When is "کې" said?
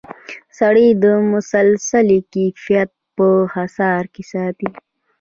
4.13-4.23